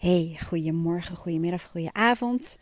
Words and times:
Hey, 0.00 0.38
goedemorgen, 0.46 1.16
goedemiddag, 1.16 1.70
goedenavond. 1.70 2.58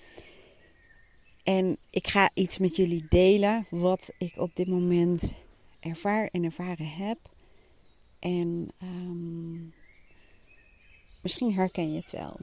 En 1.42 1.76
ik 1.90 2.06
ga 2.06 2.30
iets 2.34 2.58
met 2.58 2.76
jullie 2.76 3.06
delen 3.08 3.66
wat 3.70 4.12
ik 4.18 4.36
op 4.36 4.56
dit 4.56 4.68
moment 4.68 5.34
ervaar 5.80 6.28
en 6.32 6.44
ervaren 6.44 6.88
heb. 6.88 7.18
En 8.18 8.68
um, 8.82 9.74
misschien 11.22 11.54
herken 11.54 11.92
je 11.92 11.98
het 11.98 12.10
wel. 12.10 12.36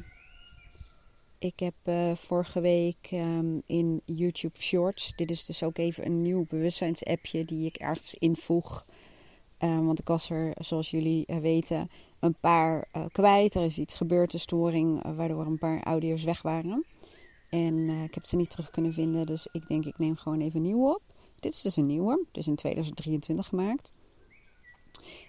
Ik 1.39 1.59
heb 1.59 1.75
uh, 1.83 2.15
vorige 2.15 2.61
week 2.61 3.09
um, 3.11 3.61
in 3.65 4.01
YouTube 4.05 4.61
Shorts, 4.61 5.13
dit 5.15 5.31
is 5.31 5.45
dus 5.45 5.63
ook 5.63 5.77
even 5.77 6.05
een 6.05 6.21
nieuw 6.21 6.45
bewustzijnsappje 6.49 7.45
die 7.45 7.65
ik 7.65 7.75
ergens 7.75 8.13
invoeg. 8.13 8.85
Uh, 9.59 9.85
want 9.85 9.99
ik 9.99 10.07
was 10.07 10.29
er, 10.29 10.53
zoals 10.59 10.89
jullie 10.89 11.23
uh, 11.27 11.37
weten, 11.37 11.89
een 12.19 12.35
paar 12.39 12.87
uh, 12.95 13.05
kwijt. 13.11 13.55
Er 13.55 13.63
is 13.63 13.77
iets 13.77 13.93
gebeurd, 13.93 14.33
een 14.33 14.39
storing, 14.39 15.05
uh, 15.05 15.15
waardoor 15.15 15.45
een 15.45 15.57
paar 15.57 15.83
audio's 15.83 16.23
weg 16.23 16.41
waren. 16.41 16.85
En 17.49 17.73
uh, 17.73 18.03
ik 18.03 18.13
heb 18.13 18.25
ze 18.25 18.35
niet 18.35 18.49
terug 18.49 18.69
kunnen 18.69 18.93
vinden, 18.93 19.25
dus 19.25 19.47
ik 19.51 19.67
denk 19.67 19.85
ik 19.85 19.97
neem 19.97 20.15
gewoon 20.15 20.41
even 20.41 20.61
nieuw 20.61 20.89
op. 20.89 21.01
Dit 21.39 21.53
is 21.53 21.61
dus 21.61 21.75
een 21.75 21.85
nieuwe, 21.85 22.25
dus 22.31 22.47
in 22.47 22.55
2023 22.55 23.47
gemaakt. 23.47 23.91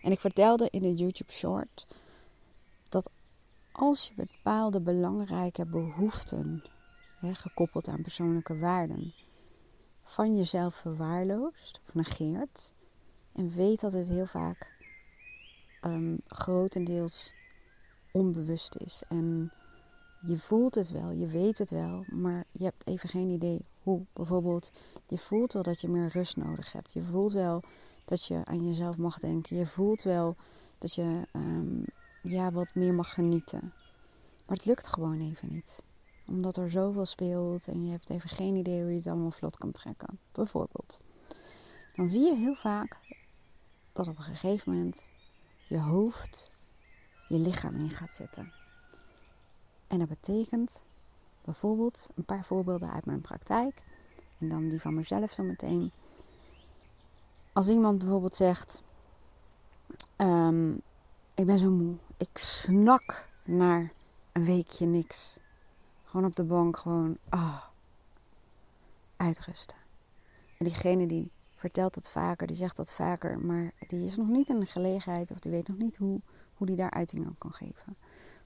En 0.02 0.12
ik 0.12 0.20
vertelde 0.20 0.68
in 0.70 0.84
een 0.84 0.94
YouTube 0.94 1.32
short 1.32 1.86
dat 2.88 3.10
als 3.72 4.08
je 4.08 4.14
bepaalde 4.14 4.80
belangrijke 4.80 5.66
behoeften, 5.66 6.64
hè, 7.20 7.34
gekoppeld 7.34 7.88
aan 7.88 8.02
persoonlijke 8.02 8.58
waarden, 8.58 9.14
van 10.02 10.36
jezelf 10.36 10.74
verwaarloost 10.74 11.80
of 11.86 11.94
negeert, 11.94 12.72
en 13.32 13.55
weet 13.55 13.80
dat 13.80 13.92
het 13.92 14.08
heel 14.08 14.27
vaak 14.27 14.75
um, 15.86 16.18
grotendeels 16.26 17.32
onbewust 18.12 18.77
is. 18.77 19.02
En 19.08 19.52
je 20.20 20.38
voelt 20.38 20.74
het 20.74 20.90
wel, 20.90 21.10
je 21.10 21.27
weet 21.27 21.58
het 21.58 21.70
wel, 21.70 22.04
maar 22.08 22.44
je 22.52 22.64
hebt 22.64 22.86
even 22.86 23.08
geen 23.08 23.28
idee 23.28 23.64
hoe. 23.83 24.05
Bijvoorbeeld, 24.12 24.70
je 25.08 25.19
voelt 25.19 25.52
wel 25.52 25.62
dat 25.62 25.80
je 25.80 25.88
meer 25.88 26.08
rust 26.08 26.36
nodig 26.36 26.72
hebt. 26.72 26.92
Je 26.92 27.02
voelt 27.02 27.33
wel 27.33 27.62
dat 28.05 28.27
je 28.27 28.41
aan 28.44 28.66
jezelf 28.66 28.96
mag 28.96 29.19
denken. 29.19 29.56
Je 29.56 29.66
voelt 29.66 30.02
wel 30.02 30.36
dat 30.78 30.94
je 30.94 31.22
um, 31.33 31.84
ja, 32.22 32.52
wat 32.52 32.74
meer 32.74 32.94
mag 32.94 33.14
genieten. 33.14 33.72
Maar 34.46 34.56
het 34.56 34.64
lukt 34.64 34.86
gewoon 34.86 35.20
even 35.20 35.52
niet. 35.52 35.83
Omdat 36.27 36.56
er 36.56 36.70
zoveel 36.70 37.05
speelt 37.05 37.68
en 37.68 37.84
je 37.84 37.91
hebt 37.91 38.11
even 38.11 38.28
geen 38.28 38.56
idee 38.56 38.80
hoe 38.80 38.91
je 38.91 38.96
het 38.96 39.06
allemaal 39.06 39.30
vlot 39.30 39.56
kan 39.56 39.72
trekken. 39.72 40.18
Bijvoorbeeld. 40.33 41.00
Dan 41.94 42.08
zie 42.08 42.24
je 42.24 42.34
heel 42.34 42.55
vaak 42.55 42.98
dat 43.92 44.08
op 44.08 44.16
een 44.16 44.24
gegeven 44.24 44.72
moment 44.72 45.08
je 45.69 45.81
hoofd 45.81 46.50
je 47.28 47.39
lichaam 47.39 47.75
in 47.75 47.91
gaat 47.91 48.14
zetten. 48.14 48.53
En 49.86 49.98
dat 49.98 50.08
betekent 50.08 50.84
bijvoorbeeld 51.45 52.08
een 52.14 52.25
paar 52.25 52.45
voorbeelden 52.45 52.92
uit 52.92 53.05
mijn 53.05 53.20
praktijk 53.20 53.83
en 54.39 54.48
dan 54.48 54.69
die 54.69 54.81
van 54.81 54.95
mezelf 54.95 55.33
zo 55.33 55.42
meteen. 55.42 55.92
Als 57.53 57.69
iemand 57.69 57.98
bijvoorbeeld 57.98 58.34
zegt: 58.34 58.83
um, 60.17 60.81
Ik 61.34 61.47
ben 61.47 61.58
zo 61.58 61.70
moe, 61.70 61.97
ik 62.17 62.39
snak 62.39 63.28
naar 63.45 63.92
een 64.33 64.45
weekje 64.45 64.86
niks. 64.86 65.39
Gewoon 66.05 66.27
op 66.27 66.36
de 66.36 66.45
bank, 66.45 66.77
gewoon 66.77 67.19
ah, 67.28 67.62
uitrusten. 69.17 69.77
En 70.58 70.64
diegene 70.64 71.06
die 71.06 71.30
vertelt 71.56 71.94
dat 71.94 72.10
vaker, 72.10 72.46
die 72.46 72.56
zegt 72.56 72.76
dat 72.76 72.92
vaker, 72.92 73.38
maar 73.38 73.72
die 73.86 74.04
is 74.04 74.16
nog 74.16 74.28
niet 74.28 74.48
in 74.48 74.60
de 74.60 74.66
gelegenheid 74.66 75.30
of 75.30 75.38
die 75.38 75.50
weet 75.50 75.68
nog 75.68 75.76
niet 75.76 75.96
hoe, 75.96 76.20
hoe 76.54 76.66
die 76.66 76.76
daar 76.76 76.90
uiting 76.90 77.26
aan 77.26 77.38
kan 77.38 77.52
geven. 77.52 77.96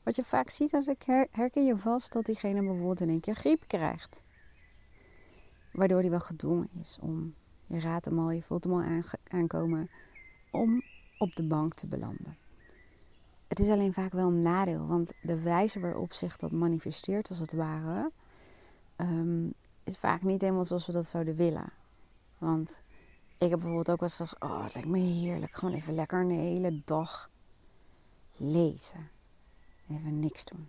Wat 0.03 0.16
je 0.16 0.25
vaak 0.25 0.50
ziet 0.50 0.75
als 0.75 0.86
ik 0.86 1.03
her, 1.03 1.27
herken 1.31 1.64
je 1.64 1.77
vast 1.77 2.12
dat 2.12 2.25
diegene 2.25 2.62
bijvoorbeeld 2.62 3.00
in 3.00 3.08
één 3.08 3.20
keer 3.20 3.34
griep 3.34 3.62
krijgt. 3.66 4.25
Waardoor 5.72 6.00
hij 6.00 6.11
wel 6.11 6.20
gedwongen 6.20 6.69
is 6.81 6.98
om, 7.00 7.34
je 7.66 7.81
raadt 7.81 8.05
hem 8.05 8.19
al, 8.19 8.31
je 8.31 8.42
voelt 8.42 8.65
hem 8.65 8.72
al 8.72 9.03
aankomen, 9.28 9.88
om 10.50 10.82
op 11.19 11.34
de 11.34 11.43
bank 11.43 11.75
te 11.75 11.87
belanden. 11.87 12.37
Het 13.49 13.59
is 13.59 13.69
alleen 13.69 13.93
vaak 13.93 14.12
wel 14.12 14.28
een 14.28 14.43
nadeel, 14.43 14.87
want 14.87 15.12
de 15.22 15.41
wijze 15.41 15.81
waarop 15.81 16.12
zich 16.12 16.37
dat 16.37 16.50
manifesteert, 16.50 17.28
als 17.28 17.38
het 17.38 17.53
ware, 17.53 18.10
um, 18.97 19.53
is 19.84 19.99
vaak 19.99 20.22
niet 20.22 20.41
helemaal 20.41 20.65
zoals 20.65 20.87
we 20.87 20.93
dat 20.93 21.06
zouden 21.06 21.37
willen. 21.37 21.72
Want 22.38 22.82
ik 23.41 23.51
heb 23.51 23.59
bijvoorbeeld 23.61 23.91
ook 23.91 24.01
wel 24.01 24.09
eens 24.19 24.39
oh, 24.39 24.62
het 24.65 24.75
lijkt 24.75 24.89
me 24.89 24.99
heerlijk. 24.99 25.55
Gewoon 25.55 25.75
even 25.75 25.95
lekker 25.95 26.21
een 26.21 26.31
hele 26.31 26.83
dag 26.84 27.31
lezen. 28.37 29.11
Even 29.89 30.19
niks 30.19 30.45
doen. 30.45 30.69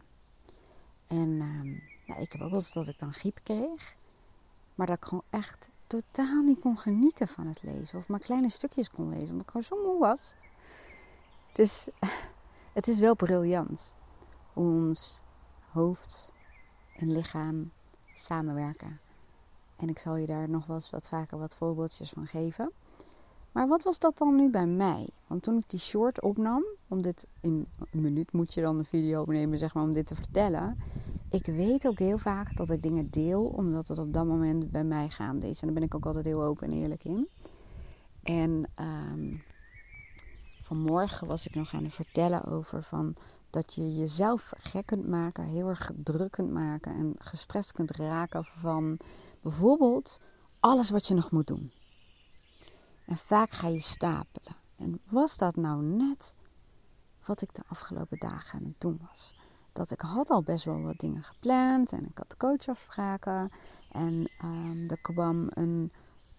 En 1.08 1.42
um, 1.42 1.84
ik 2.18 2.31
heb 2.31 2.42
ook 2.42 2.50
wel 2.50 2.60
eens 2.60 2.74
dat 2.74 2.88
ik 2.88 3.00
dan 3.00 3.14
griep 3.14 3.40
kreeg. 3.44 3.96
Maar 4.76 4.88
dat 4.88 4.98
ik 4.98 5.06
gewoon 5.06 5.24
echt 5.30 5.70
totaal 5.88 6.42
niet 6.42 6.60
kon 6.60 6.78
genieten 6.78 7.28
van 7.28 7.48
het 7.48 7.64
lezen. 7.64 7.98
Of 7.98 8.08
maar 8.08 8.20
kleine 8.20 8.50
stukjes 8.50 8.90
kon 8.90 9.10
lezen. 9.10 9.30
Omdat 9.30 9.42
ik 9.42 9.52
gewoon 9.52 9.64
zo 9.64 9.92
moe 9.92 10.00
was. 10.00 10.36
Dus 11.52 11.90
het 12.74 12.88
is 12.88 13.00
wel 13.00 13.16
briljant. 13.16 13.94
Ons 14.54 15.22
hoofd 15.70 16.34
en 16.98 17.12
lichaam 17.12 17.72
samenwerken. 18.14 19.00
En 19.81 19.90
ik 19.90 20.00
zal 20.00 20.16
je 20.16 20.25
daar 20.25 20.50
nog 20.50 20.66
wel 20.66 20.75
eens 20.75 20.90
wat 20.90 21.09
vaker 21.09 21.38
wat 21.38 21.56
voorbeeldjes 21.56 22.09
van 22.09 22.28
geven. 22.28 22.72
Maar 23.52 23.68
wat 23.68 23.84
was 23.84 24.00
dat 24.00 24.18
dan 24.18 24.36
nu 24.36 24.50
bij 24.50 24.66
mij? 24.66 25.08
Want 25.28 25.44
toen 25.44 25.58
ik 25.58 25.69
die 25.69 25.80
short 25.80 26.22
opnam, 26.22 26.64
om 26.88 27.02
dit 27.02 27.28
in 27.40 27.68
een 27.92 28.02
minuut 28.02 28.31
moet 28.31 28.53
je 28.53 28.62
dan 28.62 28.78
een 28.78 28.86
video 28.86 29.22
opnemen, 29.22 29.59
zeg 29.59 29.74
maar, 29.74 29.84
om 29.84 29.94
dit 29.94 30.06
te 30.06 30.16
vertellen. 30.16 30.78
Ik 31.30 31.46
weet 31.46 31.88
ook 31.88 32.00
heel 32.00 32.18
vaak 32.18 32.58
dat 32.58 32.69
ik 32.69 32.84
dingen 32.84 33.09
deel, 33.09 33.44
omdat 33.44 33.88
het 33.88 33.97
op 33.97 34.14
dat 34.14 34.25
moment 34.25 34.72
bij 34.72 34.84
mij 34.84 35.09
gaande 35.09 35.50
is. 35.50 35.59
En 35.59 35.66
daar 35.66 35.75
ben 35.75 35.84
ik 35.84 35.96
ook 35.96 36.06
altijd 36.06 36.25
heel 36.25 36.44
open 36.44 36.72
en 36.72 36.78
eerlijk 36.78 37.03
in. 37.03 37.30
En 38.24 38.66
um, 38.80 39.42
vanmorgen 40.62 41.28
was 41.28 41.48
ik 41.48 41.56
nog 41.56 41.74
aan 41.74 41.84
het 41.84 41.94
vertellen 41.94 42.46
over 42.46 42.84
van 42.84 43.16
dat 43.50 43.74
je 43.74 43.96
jezelf 43.96 44.53
gek 44.58 44.86
kunt 44.86 45.08
maken, 45.08 45.44
heel 45.44 45.68
erg 45.68 45.92
druk 46.03 46.31
kunt 46.31 46.52
maken 46.52 46.96
en 46.96 47.13
gestrest 47.18 47.72
kunt 47.72 47.92
raken 47.92 48.46
van 48.46 48.98
Bijvoorbeeld 49.41 50.19
alles 50.59 50.90
wat 50.90 51.07
je 51.07 51.13
nog 51.13 51.31
moet 51.31 51.47
doen. 51.47 51.72
En 53.06 53.18
vaak 53.18 53.50
ga 53.50 53.68
je 53.68 53.79
stapelen. 53.79 54.56
En 54.75 55.02
was 55.09 55.38
dat 55.38 55.56
nou 55.56 55.84
net 55.84 56.35
wat 57.25 57.41
ik 57.41 57.53
de 57.53 57.63
afgelopen 57.68 58.19
dagen 58.19 58.59
aan 58.59 58.66
het 58.66 58.81
doen 58.81 59.01
was? 59.07 59.35
Dat 59.74 59.91
ik 59.91 60.01
had 60.01 60.30
al 60.30 60.44
best 60.44 60.66
wel 60.66 60.81
wat 60.81 61.00
dingen 61.00 61.24
gepland 61.24 61.91
en 61.91 62.06
ik 62.06 62.18
had 62.18 62.38
coachafspraken. 62.38 63.50
En 63.91 64.31
um, 64.44 64.90
er 64.90 65.01
kwam 65.01 65.47
een 65.50 65.91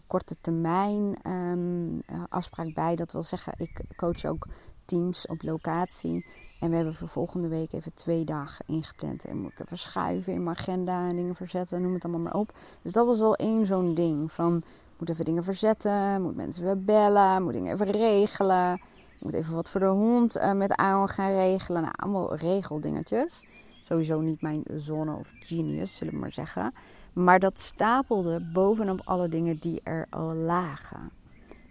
korte 0.06 0.36
termijn 0.40 1.30
um, 1.30 2.00
afspraak 2.28 2.74
bij. 2.74 2.96
Dat 2.96 3.12
wil 3.12 3.22
zeggen, 3.22 3.52
ik 3.56 3.84
coach 3.96 4.24
ook 4.24 4.46
teams 4.84 5.26
op 5.26 5.42
locatie. 5.42 6.26
En 6.62 6.70
we 6.70 6.76
hebben 6.76 6.94
voor 6.94 7.08
volgende 7.08 7.48
week 7.48 7.72
even 7.72 7.94
twee 7.94 8.24
dagen 8.24 8.64
ingepland. 8.66 9.24
En 9.24 9.38
moet 9.38 9.52
ik 9.52 9.60
even 9.60 9.78
schuiven 9.78 10.32
in 10.32 10.42
mijn 10.42 10.56
agenda 10.56 11.08
en 11.08 11.16
dingen 11.16 11.34
verzetten, 11.34 11.82
noem 11.82 11.94
het 11.94 12.04
allemaal 12.04 12.22
maar 12.22 12.34
op. 12.34 12.52
Dus 12.82 12.92
dat 12.92 13.06
was 13.06 13.20
al 13.20 13.34
één 13.34 13.66
zo'n 13.66 13.94
ding 13.94 14.32
van, 14.32 14.62
moet 14.98 15.08
even 15.08 15.24
dingen 15.24 15.44
verzetten, 15.44 16.22
moet 16.22 16.36
mensen 16.36 16.64
weer 16.64 16.84
bellen, 16.84 17.42
moet 17.42 17.52
dingen 17.52 17.72
even 17.72 17.90
regelen. 17.90 18.80
moet 19.18 19.34
even 19.34 19.54
wat 19.54 19.70
voor 19.70 19.80
de 19.80 19.86
hond 19.86 20.36
uh, 20.36 20.52
met 20.52 20.76
Aaron 20.76 21.08
gaan 21.08 21.32
regelen. 21.32 21.82
Nou, 21.82 21.94
allemaal 21.96 22.34
regeldingetjes. 22.34 23.46
Sowieso 23.82 24.20
niet 24.20 24.42
mijn 24.42 24.64
zone 24.74 25.14
of 25.14 25.32
genius, 25.40 25.96
zullen 25.96 26.12
we 26.12 26.20
maar 26.20 26.32
zeggen. 26.32 26.74
Maar 27.12 27.38
dat 27.38 27.58
stapelde 27.58 28.50
bovenop 28.52 29.00
alle 29.04 29.28
dingen 29.28 29.58
die 29.58 29.80
er 29.82 30.06
al 30.10 30.34
lagen. 30.34 31.10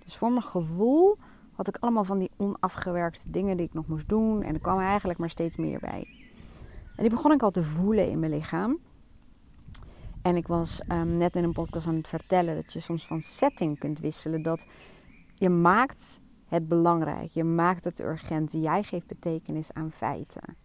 Dus 0.04 0.18
voor 0.18 0.30
mijn 0.30 0.44
gevoel 0.44 1.18
had 1.66 1.76
ik 1.76 1.82
allemaal 1.84 2.04
van 2.04 2.20
die 2.20 2.32
onafgewerkte 2.38 3.30
dingen 3.30 3.58
die 3.58 3.66
ik 3.66 3.74
nog 3.74 3.88
moest 3.88 4.10
doen. 4.10 4.44
En 4.44 4.54
er 4.54 4.60
kwam 4.60 4.80
eigenlijk 4.80 5.20
maar 5.20 5.30
steeds 5.30 5.56
meer 5.56 5.80
bij. 5.80 6.08
En 6.96 7.04
die 7.04 7.10
begon 7.10 7.32
ik 7.32 7.42
al 7.42 7.52
te 7.52 7.64
voelen 7.64 8.10
in 8.10 8.20
mijn 8.20 8.32
lichaam. 8.32 8.80
En 10.22 10.36
ik 10.36 10.48
was 10.48 10.82
um, 10.92 11.18
net 11.18 11.36
in 11.36 11.44
een 11.44 11.54
podcast 11.54 11.88
aan 11.88 11.96
het 11.96 12.08
vertellen 12.08 12.56
dat 12.56 12.74
je 12.74 12.80
soms 12.80 13.08
van 13.08 13.22
setting 13.22 13.80
kunt 13.80 14.00
wisselen. 14.00 14.42
Dat 14.42 14.68
je 15.36 15.50
maakt 15.50 16.20
het 16.46 16.68
belangrijk. 16.68 17.32
Je 17.32 17.44
maakt 17.44 17.84
het 17.84 18.00
urgent. 18.00 18.52
Jij 18.52 18.84
geeft 18.84 19.08
betekenis 19.08 19.74
aan 19.74 19.92
feiten. 19.92 20.56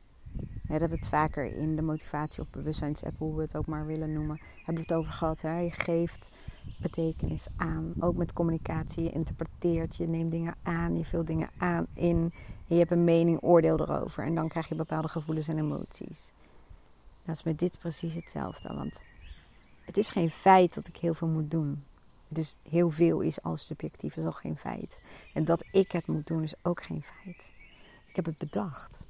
Daar 0.69 0.79
hebben 0.79 0.99
we 0.99 1.05
het 1.05 1.15
vaker 1.15 1.45
in 1.45 1.77
de 1.77 1.83
motivatie 1.83 2.43
of 2.43 2.51
bewustzijnsapp, 2.51 3.19
hoe 3.19 3.37
we 3.37 3.43
het 3.43 3.57
ook 3.57 3.67
maar 3.67 3.87
willen 3.87 4.13
noemen, 4.13 4.41
hebben 4.57 4.75
we 4.75 4.81
het 4.81 4.93
over 4.93 5.13
gehad. 5.13 5.41
Hè? 5.41 5.59
Je 5.59 5.71
geeft 5.71 6.31
betekenis 6.79 7.47
aan. 7.57 7.95
Ook 8.01 8.17
met 8.17 8.33
communicatie. 8.33 9.03
Je 9.03 9.13
interpreteert, 9.13 9.97
je 9.97 10.07
neemt 10.07 10.31
dingen 10.31 10.55
aan, 10.63 10.97
je 10.97 11.05
vult 11.05 11.27
dingen 11.27 11.51
aan 11.59 11.87
in. 11.95 12.33
Je 12.65 12.75
hebt 12.75 12.91
een 12.91 13.05
mening, 13.05 13.43
oordeel 13.43 13.81
erover. 13.81 14.25
En 14.25 14.35
dan 14.35 14.49
krijg 14.49 14.69
je 14.69 14.75
bepaalde 14.75 15.09
gevoelens 15.09 15.49
en 15.49 15.59
emoties. 15.59 16.33
Dat 17.25 17.37
is 17.37 17.43
met 17.43 17.59
dit 17.59 17.79
precies 17.79 18.15
hetzelfde. 18.15 18.75
Want 18.75 19.03
het 19.85 19.97
is 19.97 20.09
geen 20.09 20.31
feit 20.31 20.75
dat 20.75 20.89
ik 20.89 20.97
heel 20.97 21.15
veel 21.15 21.29
moet 21.29 21.51
doen. 21.51 21.85
Dus 22.29 22.59
heel 22.69 22.91
veel 22.91 23.21
is 23.21 23.43
al 23.43 23.57
subjectief, 23.57 24.17
is 24.17 24.25
al 24.25 24.33
geen 24.33 24.57
feit. 24.57 25.01
En 25.35 25.45
dat 25.45 25.65
ik 25.71 25.93
het 25.93 26.07
moet 26.07 26.27
doen 26.27 26.43
is 26.43 26.55
ook 26.63 26.83
geen 26.83 27.03
feit. 27.03 27.55
Ik 28.07 28.17
heb 28.17 28.25
het 28.25 28.39
bedacht. 28.39 29.09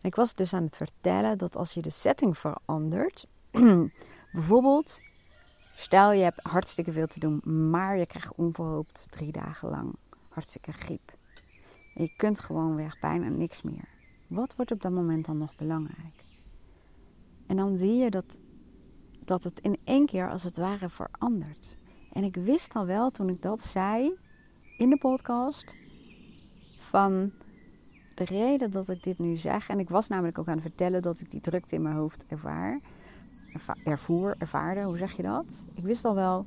Ik 0.00 0.14
was 0.14 0.34
dus 0.34 0.54
aan 0.54 0.64
het 0.64 0.76
vertellen 0.76 1.38
dat 1.38 1.56
als 1.56 1.72
je 1.72 1.82
de 1.82 1.90
setting 1.90 2.38
verandert, 2.38 3.26
bijvoorbeeld, 4.32 5.00
stel 5.74 6.12
je 6.12 6.22
hebt 6.22 6.40
hartstikke 6.42 6.92
veel 6.92 7.06
te 7.06 7.20
doen, 7.20 7.70
maar 7.70 7.96
je 7.96 8.06
krijgt 8.06 8.34
onverhoopt 8.34 9.06
drie 9.10 9.32
dagen 9.32 9.70
lang 9.70 9.94
hartstikke 10.28 10.72
griep. 10.72 11.12
En 11.94 12.02
je 12.02 12.12
kunt 12.16 12.40
gewoon 12.40 12.76
weg 12.76 12.98
bijna 13.00 13.28
niks 13.28 13.62
meer. 13.62 13.88
Wat 14.26 14.56
wordt 14.56 14.70
op 14.70 14.82
dat 14.82 14.92
moment 14.92 15.26
dan 15.26 15.38
nog 15.38 15.56
belangrijk? 15.56 16.24
En 17.46 17.56
dan 17.56 17.78
zie 17.78 17.96
je 17.96 18.10
dat, 18.10 18.38
dat 19.24 19.44
het 19.44 19.60
in 19.60 19.78
één 19.84 20.06
keer 20.06 20.30
als 20.30 20.42
het 20.42 20.56
ware 20.56 20.88
verandert. 20.88 21.76
En 22.12 22.24
ik 22.24 22.34
wist 22.34 22.74
al 22.74 22.86
wel 22.86 23.10
toen 23.10 23.28
ik 23.28 23.42
dat 23.42 23.60
zei 23.60 24.18
in 24.76 24.90
de 24.90 24.98
podcast 24.98 25.76
van 26.78 27.32
de 28.18 28.24
reden 28.24 28.70
dat 28.70 28.88
ik 28.88 29.02
dit 29.02 29.18
nu 29.18 29.36
zeg. 29.36 29.68
En 29.68 29.78
ik 29.78 29.88
was 29.88 30.08
namelijk 30.08 30.38
ook 30.38 30.48
aan 30.48 30.52
het 30.52 30.62
vertellen 30.62 31.02
dat 31.02 31.20
ik 31.20 31.30
die 31.30 31.40
drukte 31.40 31.74
in 31.74 31.82
mijn 31.82 31.96
hoofd 31.96 32.26
ervaar. 32.26 32.80
ervoer, 33.84 34.34
ervaarde, 34.38 34.82
hoe 34.82 34.98
zeg 34.98 35.12
je 35.12 35.22
dat? 35.22 35.64
Ik 35.74 35.84
wist 35.84 36.04
al 36.04 36.14
wel, 36.14 36.46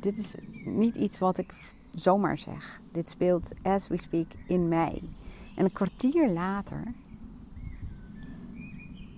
dit 0.00 0.18
is 0.18 0.36
niet 0.64 0.96
iets 0.96 1.18
wat 1.18 1.38
ik 1.38 1.54
zomaar 1.94 2.38
zeg. 2.38 2.80
Dit 2.92 3.08
speelt 3.08 3.52
as 3.62 3.88
we 3.88 3.96
speak 3.96 4.26
in 4.46 4.68
mij. 4.68 5.02
En 5.56 5.64
een 5.64 5.72
kwartier 5.72 6.30
later 6.30 6.92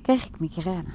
kreeg 0.03 0.27
ik 0.27 0.41
migraine. 0.41 0.93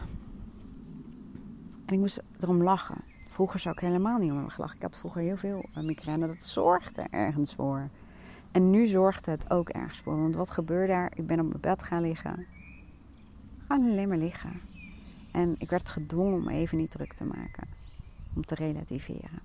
En 1.85 1.93
ik 1.93 1.99
moest 1.99 2.23
erom 2.39 2.63
lachen. 2.63 3.03
Vroeger 3.27 3.59
zou 3.59 3.75
ik 3.75 3.81
helemaal 3.81 4.17
niet 4.17 4.29
om 4.29 4.35
hebben 4.35 4.53
gelachen. 4.53 4.75
Ik 4.75 4.81
had 4.81 4.97
vroeger 4.97 5.21
heel 5.21 5.37
veel 5.37 5.65
eh, 5.73 5.83
migraine. 5.83 6.27
Dat 6.27 6.43
zorgde 6.43 7.01
ergens 7.01 7.55
voor. 7.55 7.89
En 8.53 8.69
nu 8.69 8.87
zorgt 8.87 9.25
het 9.25 9.49
ook 9.49 9.69
ergens 9.69 9.99
voor. 9.99 10.21
Want 10.21 10.35
wat 10.35 10.49
gebeurde 10.49 10.87
daar? 10.87 11.11
Ik 11.15 11.27
ben 11.27 11.39
op 11.39 11.47
mijn 11.47 11.61
bed 11.61 11.83
gaan 11.83 12.01
liggen. 12.01 12.45
Gewoon 13.67 13.91
alleen 13.91 14.07
maar 14.07 14.17
liggen. 14.17 14.61
En 15.31 15.55
ik 15.57 15.69
werd 15.69 15.89
gedwongen 15.89 16.33
om 16.33 16.49
even 16.49 16.77
niet 16.77 16.91
druk 16.91 17.13
te 17.13 17.25
maken. 17.25 17.67
Om 18.35 18.45
te 18.45 18.55
relativeren. 18.55 19.39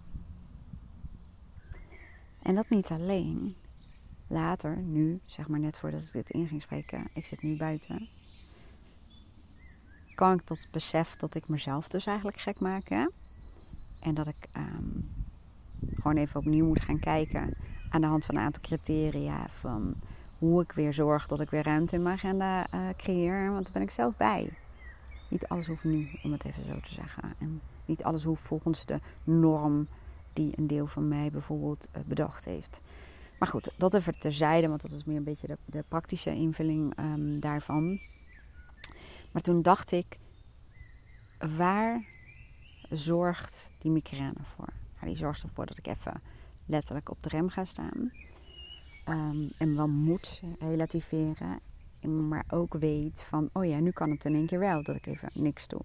En 2.42 2.54
dat 2.54 2.68
niet 2.68 2.90
alleen. 2.90 3.56
Later, 4.26 4.76
nu, 4.76 5.20
zeg 5.24 5.48
maar 5.48 5.60
net 5.60 5.78
voordat 5.78 6.02
ik 6.02 6.12
dit 6.12 6.30
in 6.30 6.48
ging 6.48 6.62
spreken, 6.62 7.06
ik 7.12 7.26
zit 7.26 7.42
nu 7.42 7.56
buiten. 7.56 8.08
Kan 10.14 10.34
ik 10.34 10.42
tot 10.42 10.62
het 10.62 10.70
besef 10.70 11.16
dat 11.16 11.34
ik 11.34 11.48
mezelf 11.48 11.88
dus 11.88 12.06
eigenlijk 12.06 12.38
gek 12.38 12.60
maak. 12.60 12.88
Hè? 12.88 13.06
En 14.00 14.14
dat 14.14 14.26
ik 14.26 14.48
um, 14.56 15.10
gewoon 15.94 16.16
even 16.16 16.40
opnieuw 16.40 16.66
moet 16.66 16.80
gaan 16.80 16.98
kijken 16.98 17.56
aan 17.88 18.00
de 18.00 18.06
hand 18.06 18.26
van 18.26 18.36
een 18.36 18.42
aantal 18.42 18.62
criteria 18.62 19.46
van 19.48 19.94
hoe 20.38 20.62
ik 20.62 20.72
weer 20.72 20.92
zorg 20.92 21.26
dat 21.26 21.40
ik 21.40 21.50
weer 21.50 21.62
ruimte 21.62 21.96
in 21.96 22.02
mijn 22.02 22.14
agenda 22.14 22.66
uh, 22.74 22.88
creëer. 22.96 23.50
Want 23.50 23.64
daar 23.64 23.72
ben 23.72 23.82
ik 23.82 23.90
zelf 23.90 24.16
bij. 24.16 24.50
Niet 25.28 25.48
alles 25.48 25.66
hoeft 25.66 25.84
nu, 25.84 26.08
om 26.22 26.32
het 26.32 26.44
even 26.44 26.64
zo 26.64 26.80
te 26.80 26.94
zeggen. 26.94 27.34
En 27.38 27.60
niet 27.84 28.04
alles 28.04 28.24
hoeft 28.24 28.42
volgens 28.42 28.86
de 28.86 29.00
norm 29.24 29.88
die 30.32 30.52
een 30.56 30.66
deel 30.66 30.86
van 30.86 31.08
mij 31.08 31.30
bijvoorbeeld 31.30 31.88
uh, 31.96 32.02
bedacht 32.06 32.44
heeft. 32.44 32.80
Maar 33.38 33.48
goed, 33.48 33.72
dat 33.76 33.94
even 33.94 34.20
terzijde, 34.20 34.68
want 34.68 34.82
dat 34.82 34.92
is 34.92 35.04
meer 35.04 35.16
een 35.16 35.24
beetje 35.24 35.56
de, 35.64 35.84
praktische 35.88 36.34
invulling 36.34 36.98
um, 36.98 37.40
daarvan. 37.40 38.00
Maar 39.32 39.42
toen 39.42 39.62
dacht 39.62 39.92
ik, 39.92 40.18
waar 41.56 42.04
zorgt 42.90 43.70
die 43.78 43.90
migraine 43.90 44.40
voor? 44.42 44.68
Die 45.00 45.16
zorgt 45.16 45.42
ervoor 45.42 45.66
dat 45.66 45.78
ik 45.78 45.86
even 45.86 46.20
letterlijk 46.68 47.10
op 47.10 47.22
de 47.22 47.28
rem 47.28 47.48
ga 47.48 47.64
staan. 47.64 48.12
Um, 49.08 49.50
en 49.58 49.76
wel 49.76 49.88
moet 49.88 50.42
relativeren. 50.58 51.60
Maar 52.28 52.44
ook 52.48 52.74
weet 52.74 53.22
van, 53.22 53.50
oh 53.52 53.66
ja, 53.66 53.78
nu 53.78 53.90
kan 53.90 54.10
het 54.10 54.24
in 54.24 54.34
één 54.34 54.46
keer 54.46 54.58
wel 54.58 54.82
dat 54.82 54.96
ik 54.96 55.06
even 55.06 55.30
niks 55.34 55.68
doe. 55.68 55.80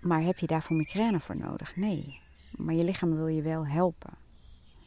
Maar 0.00 0.22
heb 0.22 0.38
je 0.38 0.46
daarvoor 0.46 0.76
migraine 0.76 1.20
voor 1.20 1.36
nodig? 1.36 1.76
Nee. 1.76 2.20
Maar 2.56 2.74
je 2.74 2.84
lichaam 2.84 3.14
wil 3.14 3.26
je 3.26 3.42
wel 3.42 3.66
helpen. 3.66 4.10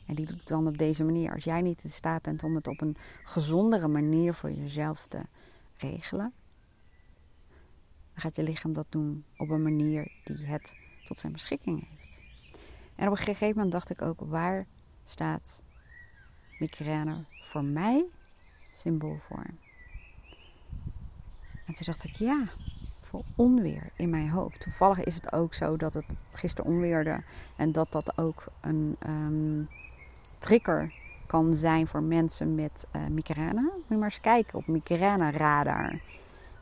En 0.05 0.15
die 0.15 0.25
doet 0.25 0.39
het 0.39 0.47
dan 0.47 0.67
op 0.67 0.77
deze 0.77 1.03
manier. 1.03 1.33
Als 1.33 1.43
jij 1.43 1.61
niet 1.61 1.83
in 1.83 1.89
staat 1.89 2.21
bent 2.21 2.43
om 2.43 2.55
het 2.55 2.67
op 2.67 2.81
een 2.81 2.97
gezondere 3.23 3.87
manier 3.87 4.33
voor 4.33 4.51
jezelf 4.51 5.07
te 5.07 5.21
regelen, 5.77 6.33
dan 8.13 8.21
gaat 8.21 8.35
je 8.35 8.43
lichaam 8.43 8.73
dat 8.73 8.85
doen 8.89 9.23
op 9.37 9.49
een 9.49 9.63
manier 9.63 10.11
die 10.23 10.45
het 10.45 10.75
tot 11.05 11.17
zijn 11.17 11.33
beschikking 11.33 11.87
heeft. 11.89 11.98
En 12.99 13.05
op 13.07 13.11
een 13.11 13.23
gegeven 13.23 13.55
moment 13.55 13.71
dacht 13.71 13.89
ik 13.89 14.01
ook, 14.01 14.19
waar 14.19 14.65
staat 15.05 15.61
migraine 16.59 17.23
voor 17.41 17.63
mij 17.63 18.05
symbool 18.71 19.17
voor? 19.27 19.45
En 21.65 21.73
toen 21.73 21.85
dacht 21.85 22.03
ik, 22.03 22.15
ja, 22.15 22.43
voor 23.01 23.23
onweer 23.35 23.89
in 23.95 24.09
mijn 24.09 24.29
hoofd. 24.29 24.59
Toevallig 24.59 25.03
is 25.03 25.15
het 25.15 25.33
ook 25.33 25.53
zo 25.53 25.77
dat 25.77 25.93
het 25.93 26.15
gisteren 26.31 26.71
onweerde 26.71 27.23
en 27.55 27.71
dat 27.71 27.91
dat 27.91 28.17
ook 28.17 28.45
een 28.61 28.97
um, 29.07 29.69
trigger 30.39 30.93
kan 31.25 31.55
zijn 31.55 31.87
voor 31.87 32.03
mensen 32.03 32.55
met 32.55 32.87
uh, 32.95 33.07
migraine. 33.07 33.61
Moet 33.61 33.83
je 33.87 33.95
maar 33.95 34.03
eens 34.03 34.21
kijken 34.21 34.57
op 34.57 34.67
migraine 34.67 35.31
radar. 35.31 35.91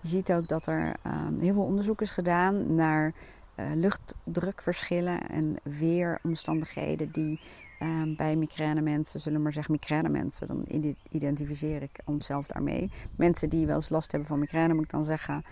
Je 0.01 0.07
ziet 0.07 0.31
ook 0.31 0.47
dat 0.47 0.67
er 0.67 0.95
um, 1.05 1.39
heel 1.39 1.53
veel 1.53 1.63
onderzoek 1.63 2.01
is 2.01 2.11
gedaan 2.11 2.75
naar 2.75 3.13
uh, 3.55 3.65
luchtdrukverschillen 4.27 5.29
en 5.29 5.55
weeromstandigheden 5.63 7.11
die 7.11 7.39
um, 7.81 8.15
bij 8.15 8.35
migraine 8.35 8.81
mensen, 8.81 9.19
zullen 9.19 9.37
we 9.37 9.43
maar 9.43 9.53
zeggen 9.53 9.71
migraine 9.71 10.09
mensen, 10.09 10.47
dan 10.47 10.65
identificeer 11.09 11.81
ik 11.81 11.99
onszelf 12.05 12.47
daarmee. 12.47 12.91
Mensen 13.15 13.49
die 13.49 13.65
wel 13.65 13.75
eens 13.75 13.89
last 13.89 14.11
hebben 14.11 14.29
van 14.29 14.39
migraine, 14.39 14.73
moet 14.73 14.83
ik 14.83 14.91
dan 14.91 15.05
zeggen, 15.05 15.43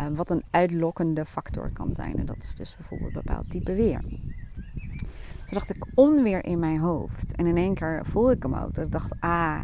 uh, 0.00 0.06
wat 0.08 0.30
een 0.30 0.42
uitlokkende 0.50 1.24
factor 1.24 1.70
kan 1.72 1.94
zijn. 1.94 2.16
En 2.16 2.26
dat 2.26 2.42
is 2.42 2.54
dus 2.54 2.76
bijvoorbeeld 2.76 3.12
bepaald 3.12 3.50
type 3.50 3.74
weer. 3.74 4.00
Toen 5.44 5.58
dacht 5.58 5.74
ik 5.74 5.86
onweer 5.94 6.44
in 6.44 6.58
mijn 6.58 6.78
hoofd. 6.78 7.36
En 7.36 7.46
in 7.46 7.56
één 7.56 7.74
keer 7.74 8.00
voelde 8.06 8.34
ik 8.34 8.42
hem 8.42 8.54
ook. 8.54 8.76
Ik 8.76 8.92
dacht, 8.92 9.14
ah, 9.20 9.62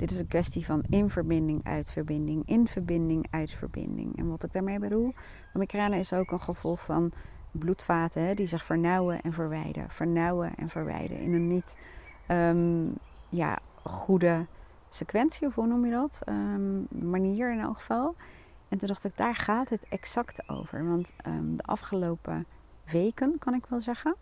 dit 0.00 0.10
is 0.10 0.18
een 0.18 0.26
kwestie 0.26 0.64
van 0.64 0.82
in 0.88 1.10
verbinding, 1.10 1.64
uit 1.64 1.90
verbinding, 1.90 2.42
in 2.46 2.68
verbinding, 2.68 3.26
uit 3.30 3.50
verbinding. 3.50 4.18
En 4.18 4.28
wat 4.28 4.44
ik 4.44 4.52
daarmee 4.52 4.78
bedoel, 4.78 5.14
migraine 5.52 5.98
is 5.98 6.12
ook 6.12 6.30
een 6.30 6.40
gevolg 6.40 6.80
van 6.80 7.12
bloedvaten 7.52 8.22
hè, 8.22 8.34
die 8.34 8.46
zich 8.46 8.64
vernauwen 8.64 9.20
en 9.20 9.32
verwijden. 9.32 9.90
Vernauwen 9.90 10.54
en 10.54 10.68
verwijden 10.68 11.18
in 11.18 11.32
een 11.32 11.48
niet 11.48 11.78
um, 12.28 12.94
ja, 13.28 13.58
goede 13.82 14.46
sequentie, 14.88 15.46
of 15.46 15.54
hoe 15.54 15.66
noem 15.66 15.84
je 15.84 15.90
dat? 15.90 16.22
Um, 16.28 16.86
manier 16.90 17.52
in 17.52 17.60
elk 17.60 17.76
geval. 17.76 18.14
En 18.68 18.78
toen 18.78 18.88
dacht 18.88 19.04
ik, 19.04 19.16
daar 19.16 19.34
gaat 19.34 19.68
het 19.68 19.86
exact 19.88 20.48
over. 20.48 20.88
Want 20.88 21.12
um, 21.26 21.56
de 21.56 21.62
afgelopen 21.62 22.46
weken, 22.84 23.38
kan 23.38 23.54
ik 23.54 23.66
wel 23.66 23.80
zeggen, 23.80 24.16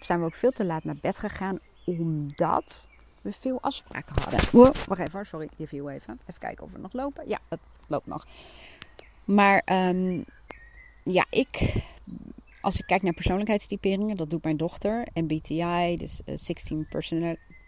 zijn 0.00 0.18
we 0.18 0.24
ook 0.24 0.34
veel 0.34 0.50
te 0.50 0.64
laat 0.64 0.84
naar 0.84 0.98
bed 1.00 1.18
gegaan. 1.18 1.58
Omdat 1.86 2.88
we 3.28 3.40
veel 3.40 3.58
afspraken 3.60 4.22
hadden. 4.22 4.72
Wacht 4.86 5.00
even, 5.00 5.26
sorry, 5.26 5.48
je 5.56 5.68
viel 5.68 5.90
even. 5.90 6.20
Even 6.26 6.40
kijken 6.40 6.64
of 6.64 6.72
we 6.72 6.78
nog 6.78 6.92
lopen. 6.92 7.28
Ja, 7.28 7.38
het 7.48 7.60
loopt 7.86 8.06
nog. 8.06 8.26
Maar 9.24 9.62
um, 9.72 10.24
ja, 11.02 11.26
ik, 11.30 11.82
als 12.60 12.78
ik 12.78 12.86
kijk 12.86 13.02
naar 13.02 13.14
persoonlijkheidstyperingen, 13.14 14.16
dat 14.16 14.30
doet 14.30 14.42
mijn 14.42 14.56
dochter. 14.56 15.06
MBTI, 15.14 15.96
dus 15.96 16.22
uh, 16.26 16.36
16 16.36 16.88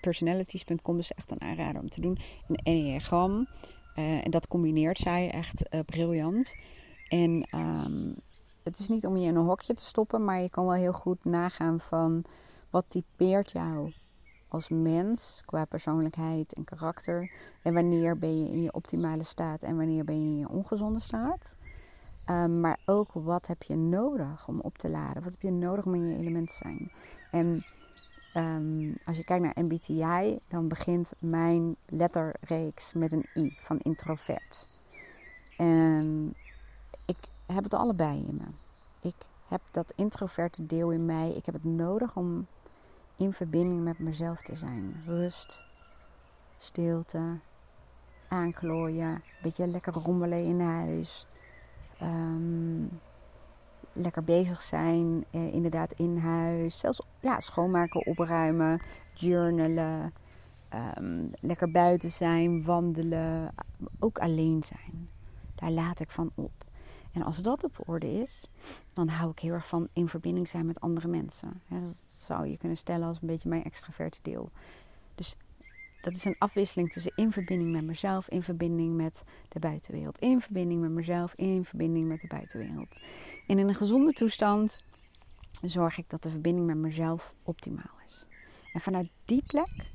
personalities.com 0.01 0.99
is 0.99 1.13
echt 1.13 1.31
een 1.31 1.41
aanrader 1.41 1.81
om 1.81 1.89
te 1.89 2.01
doen. 2.01 2.19
Een 2.49 2.61
enneagram. 2.63 3.49
Uh, 3.97 4.25
en 4.25 4.31
dat 4.31 4.49
combineert 4.49 4.99
zij 4.99 5.31
echt 5.31 5.65
uh, 5.71 5.81
briljant. 5.87 6.57
En 7.09 7.47
um, 7.55 8.15
het 8.63 8.79
is 8.79 8.89
niet 8.89 9.07
om 9.07 9.17
je 9.17 9.27
in 9.27 9.37
een 9.37 9.45
hokje 9.45 9.75
te 9.75 9.85
stoppen, 9.85 10.25
maar 10.25 10.41
je 10.41 10.51
kan 10.51 10.65
wel 10.67 10.75
heel 10.75 10.93
goed 10.93 11.25
nagaan 11.25 11.81
van 11.81 12.25
wat 12.71 12.85
typeert 12.89 13.53
jou 13.53 13.93
als 14.51 14.69
mens 14.69 15.43
qua 15.45 15.65
persoonlijkheid 15.65 16.53
en 16.53 16.65
karakter. 16.65 17.31
En 17.63 17.75
wanneer 17.75 18.17
ben 18.17 18.45
je 18.45 18.53
in 18.53 18.63
je 18.63 18.73
optimale 18.73 19.23
staat 19.23 19.63
en 19.63 19.77
wanneer 19.77 20.05
ben 20.05 20.21
je 20.21 20.27
in 20.27 20.39
je 20.39 20.49
ongezonde 20.49 21.01
staat. 21.01 21.57
Um, 22.27 22.61
maar 22.61 22.79
ook 22.87 23.13
wat 23.13 23.47
heb 23.47 23.63
je 23.63 23.77
nodig 23.77 24.49
om 24.49 24.61
op 24.61 24.79
te 24.79 24.89
laden? 24.89 25.23
Wat 25.23 25.33
heb 25.33 25.43
je 25.43 25.51
nodig 25.51 25.87
om 25.87 25.95
in 25.95 26.07
je 26.07 26.17
element 26.17 26.49
te 26.49 26.55
zijn? 26.55 26.93
En 27.31 27.65
um, 28.35 28.97
als 29.05 29.17
je 29.17 29.25
kijkt 29.25 29.45
naar 29.45 29.65
MBTI, 29.65 30.39
dan 30.49 30.69
begint 30.69 31.13
mijn 31.19 31.77
letterreeks 31.87 32.93
met 32.93 33.13
een 33.13 33.27
I 33.35 33.57
van 33.61 33.79
introvert. 33.79 34.69
En 35.57 36.35
ik 37.05 37.19
heb 37.47 37.65
het 37.65 37.75
allebei 37.75 38.27
in 38.27 38.37
me. 38.37 38.47
Ik 39.09 39.27
heb 39.49 39.61
dat 39.71 39.93
introverte 39.97 40.67
deel 40.67 40.91
in 40.91 41.05
mij. 41.05 41.33
Ik 41.33 41.47
heb 41.47 41.55
het 41.55 41.65
nodig 41.65 42.17
om 42.17 42.47
in 43.21 43.33
verbinding 43.33 43.85
met 43.85 43.99
mezelf 43.99 44.43
te 44.43 44.57
zijn. 44.57 45.03
Rust, 45.07 45.65
stilte, 46.59 47.39
aanklooien, 48.29 49.09
een 49.09 49.23
beetje 49.43 49.67
lekker 49.67 49.93
rommelen 49.93 50.45
in 50.45 50.61
huis. 50.61 51.27
Um, 52.03 53.01
lekker 53.93 54.25
bezig 54.25 54.63
zijn, 54.63 55.25
eh, 55.31 55.55
inderdaad 55.55 55.93
in 55.93 56.17
huis. 56.17 56.79
Zelfs 56.79 57.03
ja, 57.21 57.41
schoonmaken, 57.41 58.07
opruimen, 58.07 58.83
journalen. 59.15 60.13
ehm, 60.69 61.27
lekker 61.41 61.71
buiten 61.71 62.11
zijn, 62.11 62.65
wandelen, 62.65 63.55
ook 63.99 64.19
alleen 64.19 64.63
zijn. 64.63 65.09
Daar 65.55 65.71
laat 65.71 66.01
ik 66.01 66.11
van 66.11 66.31
op. 66.35 66.65
En 67.13 67.23
als 67.23 67.43
dat 67.43 67.65
op 67.65 67.89
orde 67.89 68.13
is, 68.13 68.45
dan 68.93 69.09
hou 69.09 69.31
ik 69.31 69.39
heel 69.39 69.53
erg 69.53 69.67
van 69.67 69.89
in 69.93 70.09
verbinding 70.09 70.49
zijn 70.49 70.67
met 70.67 70.81
andere 70.81 71.09
mensen. 71.09 71.63
dat 71.69 71.97
zou 72.07 72.47
je 72.47 72.59
kunnen 72.59 72.77
stellen 72.77 73.07
als 73.07 73.19
een 73.21 73.29
beetje 73.29 73.49
mijn 73.49 73.65
extraverte 73.65 74.19
deel. 74.23 74.51
Dus 75.15 75.37
dat 76.01 76.15
is 76.15 76.25
een 76.25 76.37
afwisseling 76.39 76.93
tussen 76.93 77.13
in 77.15 77.33
verbinding 77.33 77.73
met 77.73 77.85
mezelf, 77.85 78.29
in 78.29 78.43
verbinding 78.43 78.97
met 78.97 79.23
de 79.49 79.59
buitenwereld. 79.59 80.19
In 80.19 80.41
verbinding 80.41 80.81
met 80.81 80.91
mezelf, 80.91 81.35
in 81.35 81.65
verbinding 81.65 82.09
met 82.09 82.21
de 82.21 82.27
buitenwereld. 82.27 83.01
En 83.47 83.59
in 83.59 83.69
een 83.69 83.75
gezonde 83.75 84.13
toestand 84.13 84.85
zorg 85.63 85.99
ik 85.99 86.11
dat 86.11 86.23
de 86.23 86.31
verbinding 86.31 86.67
met 86.67 86.77
mezelf 86.77 87.35
optimaal 87.43 87.99
is. 88.07 88.27
En 88.73 88.81
vanuit 88.81 89.09
die 89.25 89.43
plek, 89.47 89.93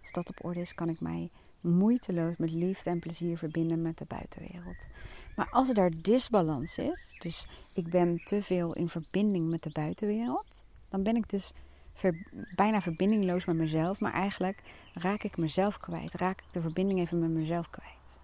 als 0.00 0.12
dat 0.12 0.28
op 0.28 0.44
orde 0.44 0.60
is, 0.60 0.74
kan 0.74 0.88
ik 0.88 1.00
mij 1.00 1.30
moeiteloos 1.60 2.36
met 2.36 2.50
liefde 2.50 2.90
en 2.90 2.98
plezier 2.98 3.38
verbinden 3.38 3.82
met 3.82 3.98
de 3.98 4.04
buitenwereld. 4.04 4.88
Maar 5.36 5.48
als 5.50 5.68
er 5.68 6.02
disbalans 6.02 6.78
is, 6.78 7.16
dus 7.18 7.46
ik 7.72 7.90
ben 7.90 8.24
te 8.24 8.42
veel 8.42 8.72
in 8.72 8.88
verbinding 8.88 9.48
met 9.48 9.62
de 9.62 9.70
buitenwereld, 9.70 10.64
dan 10.88 11.02
ben 11.02 11.16
ik 11.16 11.30
dus 11.30 11.52
bijna 12.54 12.80
verbindingloos 12.80 13.44
met 13.44 13.56
mezelf, 13.56 14.00
maar 14.00 14.12
eigenlijk 14.12 14.62
raak 14.92 15.22
ik 15.22 15.36
mezelf 15.36 15.78
kwijt, 15.78 16.14
raak 16.14 16.40
ik 16.40 16.52
de 16.52 16.60
verbinding 16.60 17.00
even 17.00 17.20
met 17.20 17.30
mezelf 17.30 17.70
kwijt. 17.70 18.20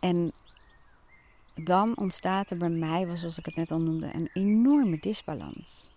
En 0.00 0.32
dan 1.54 1.96
ontstaat 1.96 2.50
er 2.50 2.56
bij 2.56 2.68
mij, 2.68 3.16
zoals 3.16 3.38
ik 3.38 3.44
het 3.44 3.56
net 3.56 3.70
al 3.70 3.80
noemde, 3.80 4.14
een 4.14 4.30
enorme 4.32 4.98
disbalans. 5.00 5.90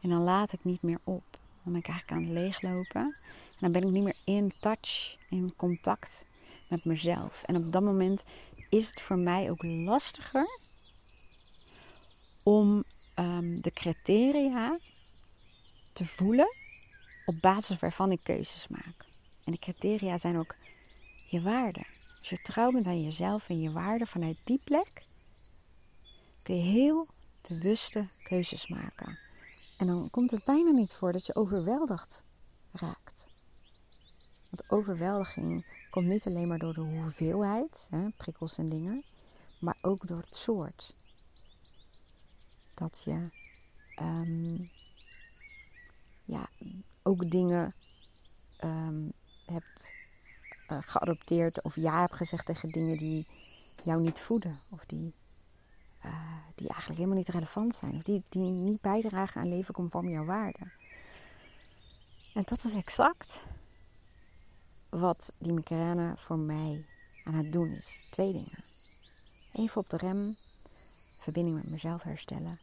En 0.00 0.08
dan 0.08 0.22
laat 0.22 0.52
ik 0.52 0.64
niet 0.64 0.82
meer 0.82 0.98
op. 1.04 1.24
Dan 1.62 1.72
ben 1.72 1.76
ik 1.76 1.88
eigenlijk 1.88 2.18
aan 2.18 2.24
het 2.24 2.42
leeglopen. 2.42 3.02
En 3.02 3.58
dan 3.58 3.72
ben 3.72 3.82
ik 3.82 3.90
niet 3.90 4.02
meer 4.02 4.16
in 4.24 4.52
touch, 4.60 5.16
in 5.28 5.52
contact 5.56 6.26
met 6.68 6.84
mezelf. 6.84 7.42
En 7.42 7.56
op 7.56 7.72
dat 7.72 7.82
moment 7.82 8.24
is 8.68 8.88
het 8.88 9.00
voor 9.00 9.18
mij 9.18 9.50
ook 9.50 9.62
lastiger 9.62 10.60
om 12.42 12.84
um, 13.14 13.60
de 13.60 13.70
criteria 13.70 14.78
te 15.92 16.04
voelen 16.04 16.54
op 17.26 17.40
basis 17.40 17.78
waarvan 17.78 18.12
ik 18.12 18.20
keuzes 18.22 18.68
maak. 18.68 19.06
En 19.44 19.52
die 19.52 19.58
criteria 19.58 20.18
zijn 20.18 20.38
ook 20.38 20.54
je 21.26 21.42
waarden. 21.42 21.86
Als 22.18 22.28
je 22.28 22.42
trouw 22.42 22.70
bent 22.70 22.86
aan 22.86 23.02
jezelf 23.02 23.48
en 23.48 23.60
je 23.60 23.72
waarden 23.72 24.06
vanuit 24.06 24.40
die 24.44 24.60
plek, 24.64 25.04
kun 26.42 26.56
je 26.56 26.62
heel 26.62 27.06
bewuste 27.48 28.08
keuzes 28.22 28.66
maken. 28.66 29.18
En 29.76 29.86
dan 29.86 30.10
komt 30.10 30.30
het 30.30 30.44
bijna 30.44 30.70
niet 30.70 30.94
voor 30.94 31.12
dat 31.12 31.26
je 31.26 31.34
overweldigd 31.34 32.24
raakt. 32.72 33.25
Want 34.56 34.70
overweldiging 34.70 35.66
komt 35.90 36.06
niet 36.06 36.26
alleen 36.26 36.48
maar 36.48 36.58
door 36.58 36.74
de 36.74 36.80
hoeveelheid, 36.80 37.86
hè, 37.90 38.08
prikkels 38.16 38.58
en 38.58 38.68
dingen, 38.68 39.04
maar 39.60 39.76
ook 39.80 40.06
door 40.06 40.18
het 40.18 40.36
soort. 40.36 40.96
Dat 42.74 43.02
je 43.04 43.28
ehm, 43.94 44.56
ja, 46.24 46.48
ook 47.02 47.30
dingen 47.30 47.74
um, 48.64 49.12
hebt 49.46 49.92
uh, 50.70 50.78
geadopteerd 50.80 51.62
of 51.62 51.74
ja 51.74 52.00
hebt 52.00 52.16
gezegd 52.16 52.46
tegen 52.46 52.70
dingen 52.70 52.96
die 52.96 53.26
jou 53.82 54.02
niet 54.02 54.20
voeden 54.20 54.58
of 54.68 54.84
die, 54.86 55.14
uh, 56.04 56.36
die 56.54 56.68
eigenlijk 56.68 56.98
helemaal 57.00 57.18
niet 57.18 57.28
relevant 57.28 57.74
zijn 57.74 57.94
of 57.94 58.02
die, 58.02 58.22
die 58.28 58.42
niet 58.42 58.80
bijdragen 58.80 59.40
aan 59.40 59.48
leven 59.48 59.74
conform 59.74 60.08
jouw 60.08 60.24
waarden. 60.24 60.72
En 62.34 62.42
dat 62.46 62.64
is 62.64 62.72
exact 62.72 63.42
wat 65.00 65.32
die 65.38 65.52
migraine 65.52 66.14
voor 66.16 66.38
mij 66.38 66.84
aan 67.24 67.34
het 67.34 67.52
doen 67.52 67.68
is. 67.68 68.04
Twee 68.10 68.32
dingen. 68.32 68.64
Even 69.52 69.80
op 69.80 69.90
de 69.90 69.96
rem, 69.96 70.36
verbinding 71.18 71.56
met 71.56 71.70
mezelf 71.70 72.02
herstellen 72.02 72.58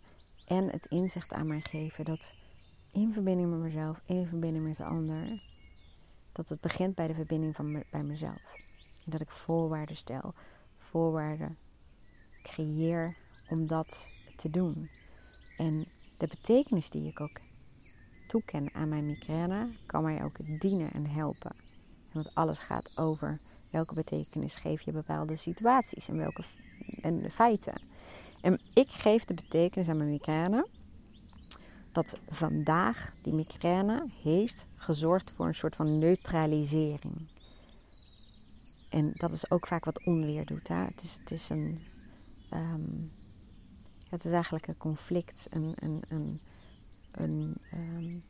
en 0.48 0.70
het 0.70 0.86
inzicht 0.86 1.34
aan 1.34 1.48
mij 1.48 1.62
geven 1.62 2.06
dat 2.06 2.34
in 2.92 3.14
verbinding 3.14 3.50
met 3.50 3.60
mezelf, 3.60 4.02
in 4.06 4.28
verbinding 4.28 4.66
met 4.66 4.78
de 4.78 4.84
ander, 4.84 5.44
dat 6.32 6.50
het 6.50 6.62
begint 6.62 6.96
bij 6.96 7.08
de 7.08 7.14
verbinding 7.14 7.56
van 7.56 7.84
bij 7.92 8.04
mezelf. 8.04 8.56
Dat 9.06 9.22
ik 9.22 9.32
voorwaarden 9.32 9.96
stel, 9.96 10.34
voorwaarden 10.78 11.58
creëer 12.44 13.18
om 13.50 13.68
dat 13.68 14.08
te 14.36 14.50
doen. 14.50 14.90
En 15.58 15.86
de 16.18 16.28
betekenis 16.28 16.90
die 16.90 17.08
ik 17.08 17.22
ook 17.22 17.42
toeken 18.28 18.74
aan 18.74 18.90
mijn 18.90 19.06
migraine 19.06 19.70
kan 19.86 20.04
mij 20.04 20.24
ook 20.24 20.60
dienen 20.60 20.92
en 20.92 21.06
helpen. 21.06 21.63
Want 22.14 22.36
alles 22.36 22.60
gaat 22.60 22.98
over 22.98 23.40
welke 23.72 23.94
betekenis 23.94 24.56
geef 24.56 24.82
je 24.82 24.92
bepaalde 24.92 25.36
situaties 25.36 26.08
en 26.08 26.18
welke 26.18 26.44
en 27.02 27.32
feiten. 27.32 27.82
En 28.42 28.60
ik 28.74 28.90
geef 28.90 29.26
de 29.26 29.34
betekenis 29.34 29.90
aan 29.90 29.98
mijn 29.98 30.10
migraine 30.10 30.68
dat 31.92 32.18
vandaag 32.30 33.14
die 33.22 33.34
migraine 33.34 34.10
heeft 34.24 34.68
gezorgd 34.78 35.36
voor 35.36 35.46
een 35.46 35.56
soort 35.56 35.76
van 35.76 36.00
neutralisering. 36.00 37.28
En 38.90 39.12
dat 39.16 39.32
is 39.32 39.52
ook 39.52 39.68
vaak 39.68 39.86
wat 39.86 40.04
onweer 40.04 40.46
doet. 40.46 40.68
Hè? 40.68 40.76
Het, 40.76 41.04
is, 41.04 41.14
het, 41.20 41.32
is 41.32 41.50
een, 41.50 41.82
um, 42.54 43.12
het 44.10 44.26
is 44.26 44.32
eigenlijk 44.32 44.68
een 44.68 44.78
conflict, 44.78 45.48
een, 45.50 45.74
een, 45.76 46.04
een, 46.08 46.40
een 47.12 47.58
um, 47.74 48.24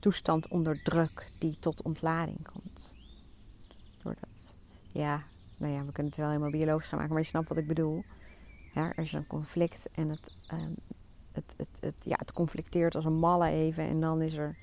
toestand 0.00 0.48
onder 0.48 0.82
druk 0.82 1.30
die 1.38 1.58
tot 1.58 1.82
ontlading 1.82 2.48
komt. 2.52 2.95
Ja, 4.96 5.22
nou 5.56 5.72
ja, 5.72 5.84
we 5.84 5.92
kunnen 5.92 6.12
het 6.12 6.20
wel 6.20 6.28
helemaal 6.28 6.50
biologisch 6.50 6.88
gaan 6.88 6.98
maken, 6.98 7.14
maar 7.14 7.22
je 7.22 7.28
snapt 7.28 7.48
wat 7.48 7.56
ik 7.56 7.66
bedoel. 7.66 8.04
Er 8.74 8.98
is 8.98 9.12
een 9.12 9.26
conflict 9.26 9.88
en 9.94 10.08
het, 10.08 10.36
um, 10.52 10.76
het, 11.32 11.54
het, 11.56 11.68
het, 11.80 11.96
ja, 12.04 12.16
het 12.18 12.32
conflicteert 12.32 12.94
als 12.94 13.04
een 13.04 13.18
malle 13.18 13.48
even. 13.48 13.84
En 13.84 14.00
dan 14.00 14.22
is 14.22 14.34
er 14.34 14.56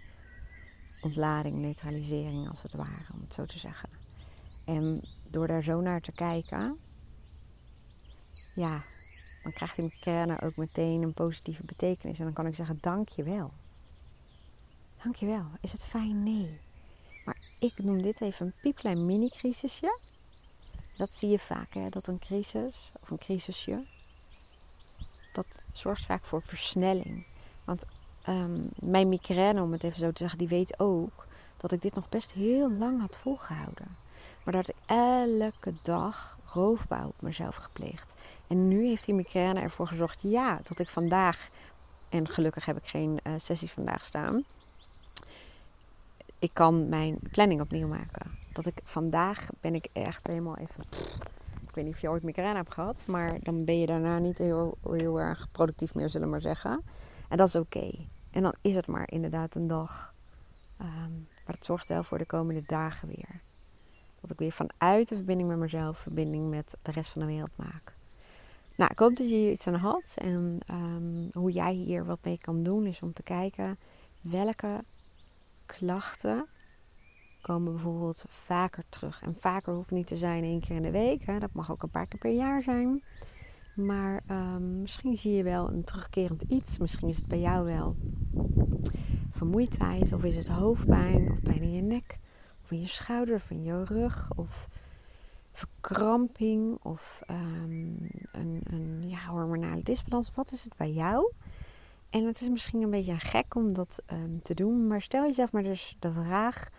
ontlading, 1.01 1.55
neutralisering 1.55 2.49
als 2.49 2.61
het 2.61 2.73
ware, 2.73 3.13
om 3.13 3.19
het 3.21 3.33
zo 3.33 3.45
te 3.45 3.59
zeggen. 3.59 3.89
En 4.65 5.03
door 5.31 5.47
daar 5.47 5.63
zo 5.63 5.81
naar 5.81 6.01
te 6.01 6.11
kijken, 6.11 6.77
ja, 8.55 8.83
dan 9.43 9.53
krijgt 9.53 9.75
die 9.75 9.97
kern 9.99 10.39
ook 10.39 10.55
meteen 10.55 11.01
een 11.01 11.13
positieve 11.13 11.63
betekenis. 11.65 12.19
En 12.19 12.25
dan 12.25 12.33
kan 12.33 12.45
ik 12.45 12.55
zeggen, 12.55 12.77
dankjewel. 12.81 13.51
Dankjewel. 15.03 15.45
Is 15.61 15.71
het 15.71 15.83
fijn? 15.83 16.23
Nee. 16.23 16.59
Maar 17.25 17.37
ik 17.59 17.83
noem 17.83 18.01
dit 18.01 18.21
even 18.21 18.45
een 18.45 18.53
piepklein 18.61 19.05
mini-crisisje. 19.05 19.99
Dat 20.97 21.13
zie 21.13 21.29
je 21.29 21.39
vaak, 21.39 21.73
hè? 21.73 21.89
dat 21.89 22.07
een 22.07 22.19
crisis 22.19 22.91
of 23.01 23.09
een 23.09 23.17
crisisje 23.17 23.83
dat 25.33 25.45
zorgt 25.71 26.05
vaak 26.05 26.25
voor 26.25 26.41
versnelling. 26.41 27.25
Want 27.63 27.85
um, 28.29 28.69
mijn 28.75 29.09
migraine, 29.09 29.61
om 29.61 29.71
het 29.71 29.83
even 29.83 29.99
zo 29.99 30.11
te 30.11 30.17
zeggen, 30.17 30.37
die 30.37 30.47
weet 30.47 30.79
ook 30.79 31.27
dat 31.57 31.71
ik 31.71 31.81
dit 31.81 31.95
nog 31.95 32.09
best 32.09 32.31
heel 32.31 32.71
lang 32.71 33.01
had 33.01 33.15
volgehouden. 33.15 33.95
Maar 34.43 34.53
dat 34.53 34.69
ik 34.69 34.75
elke 34.85 35.73
dag 35.81 36.37
roofbouw 36.45 37.07
op 37.07 37.21
mezelf 37.21 37.55
gepleegd. 37.55 38.15
En 38.47 38.67
nu 38.67 38.87
heeft 38.87 39.05
die 39.05 39.15
migraine 39.15 39.59
ervoor 39.59 39.87
gezorgd, 39.87 40.21
ja, 40.21 40.59
dat 40.63 40.79
ik 40.79 40.89
vandaag, 40.89 41.49
en 42.09 42.27
gelukkig 42.27 42.65
heb 42.65 42.77
ik 42.77 42.87
geen 42.87 43.19
uh, 43.23 43.33
sessies 43.37 43.71
vandaag 43.71 44.05
staan, 44.05 44.43
ik 46.39 46.49
kan 46.53 46.89
mijn 46.89 47.19
planning 47.31 47.61
opnieuw 47.61 47.87
maken. 47.87 48.42
Dat 48.53 48.65
ik 48.65 48.79
vandaag 48.83 49.47
ben 49.61 49.75
ik 49.75 49.87
echt 49.93 50.27
helemaal 50.27 50.57
even 50.57 50.83
ik 51.73 51.79
weet 51.79 51.87
niet 51.87 51.97
of 51.97 52.01
je 52.01 52.09
ooit 52.09 52.23
migraine 52.23 52.55
hebt 52.55 52.73
gehad, 52.73 53.03
maar 53.07 53.39
dan 53.41 53.65
ben 53.65 53.79
je 53.79 53.85
daarna 53.85 54.19
niet 54.19 54.37
heel, 54.37 54.77
heel 54.89 55.19
erg 55.19 55.51
productief 55.51 55.95
meer, 55.95 56.09
zullen 56.09 56.27
we 56.27 56.31
maar 56.31 56.41
zeggen. 56.41 56.81
En 57.29 57.37
dat 57.37 57.47
is 57.47 57.55
oké. 57.55 57.91
En 58.31 58.41
dan 58.41 58.55
is 58.61 58.75
het 58.75 58.87
maar 58.87 59.11
inderdaad 59.11 59.55
een 59.55 59.67
dag. 59.67 60.13
Um, 60.81 61.27
maar 61.45 61.55
het 61.55 61.65
zorgt 61.65 61.87
wel 61.87 62.03
voor 62.03 62.17
de 62.17 62.25
komende 62.25 62.63
dagen 62.65 63.07
weer. 63.07 63.41
Dat 64.21 64.29
ik 64.31 64.39
weer 64.39 64.51
vanuit 64.51 65.09
de 65.09 65.15
verbinding 65.15 65.49
met 65.49 65.57
mezelf, 65.57 65.97
verbinding 65.97 66.49
met 66.49 66.77
de 66.81 66.91
rest 66.91 67.09
van 67.09 67.21
de 67.21 67.27
wereld 67.27 67.57
maak. 67.57 67.95
Nou, 68.75 68.91
ik 68.91 68.99
hoop 68.99 69.15
dat 69.15 69.29
je 69.29 69.35
hier 69.35 69.51
iets 69.51 69.67
aan 69.67 69.73
had. 69.73 70.13
En 70.15 70.59
um, 70.71 71.29
hoe 71.31 71.51
jij 71.51 71.73
hier 71.73 72.05
wat 72.05 72.19
mee 72.23 72.37
kan 72.37 72.63
doen, 72.63 72.85
is 72.85 73.01
om 73.01 73.13
te 73.13 73.23
kijken 73.23 73.77
welke 74.21 74.83
klachten 75.65 76.47
komen 77.43 77.73
bijvoorbeeld 77.73 78.25
vaker 78.27 78.83
terug. 78.89 79.21
En 79.21 79.35
vaker 79.35 79.73
hoeft 79.73 79.91
niet 79.91 80.07
te 80.07 80.15
zijn 80.15 80.43
één 80.43 80.59
keer 80.59 80.75
in 80.75 80.81
de 80.81 80.91
week. 80.91 81.25
Hè. 81.25 81.39
Dat 81.39 81.53
mag 81.53 81.71
ook 81.71 81.83
een 81.83 81.89
paar 81.89 82.07
keer 82.07 82.19
per 82.19 82.31
jaar 82.31 82.61
zijn. 82.61 83.03
Maar 83.75 84.23
um, 84.31 84.81
misschien 84.81 85.17
zie 85.17 85.33
je 85.33 85.43
wel 85.43 85.69
een 85.69 85.83
terugkerend 85.83 86.41
iets. 86.41 86.77
Misschien 86.77 87.09
is 87.09 87.17
het 87.17 87.27
bij 87.27 87.39
jou 87.39 87.65
wel 87.65 87.95
vermoeidheid. 89.31 90.13
Of 90.13 90.23
is 90.23 90.35
het 90.35 90.47
hoofdpijn. 90.47 91.31
Of 91.31 91.41
pijn 91.41 91.61
in 91.61 91.73
je 91.73 91.81
nek. 91.81 92.19
Of 92.63 92.71
in 92.71 92.79
je 92.79 92.87
schouder. 92.87 93.35
Of 93.35 93.49
in 93.49 93.63
je 93.63 93.83
rug. 93.83 94.29
Of 94.35 94.67
verkramping. 95.51 96.77
Of 96.81 97.21
um, 97.29 98.09
een, 98.31 98.61
een 98.63 99.03
ja, 99.09 99.27
hormonale 99.27 99.83
disbalans. 99.83 100.31
Wat 100.35 100.51
is 100.51 100.63
het 100.63 100.75
bij 100.77 100.91
jou? 100.91 101.31
En 102.09 102.25
het 102.25 102.41
is 102.41 102.49
misschien 102.49 102.81
een 102.81 102.89
beetje 102.89 103.15
gek 103.15 103.55
om 103.55 103.73
dat 103.73 104.03
um, 104.11 104.41
te 104.41 104.53
doen. 104.53 104.87
Maar 104.87 105.01
stel 105.01 105.23
jezelf 105.23 105.51
maar 105.51 105.63
dus 105.63 105.95
de 105.99 106.11
vraag 106.11 106.69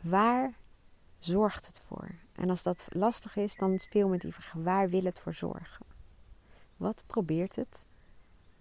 Waar 0.00 0.54
zorgt 1.18 1.66
het 1.66 1.80
voor? 1.86 2.14
En 2.32 2.50
als 2.50 2.62
dat 2.62 2.86
lastig 2.88 3.36
is, 3.36 3.56
dan 3.56 3.78
speel 3.78 4.08
met 4.08 4.20
die 4.20 4.34
vraag: 4.34 4.52
waar 4.52 4.88
wil 4.88 5.04
het 5.04 5.18
voor 5.20 5.34
zorgen? 5.34 5.86
Wat 6.76 7.02
probeert 7.06 7.56
het 7.56 7.86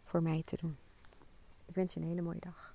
voor 0.03 0.21
mij 0.21 0.41
te 0.45 0.57
doen? 0.57 0.77
Ik 1.65 1.75
wens 1.75 1.93
je 1.93 1.99
een 1.99 2.07
hele 2.07 2.21
mooie 2.21 2.39
dag. 2.39 2.74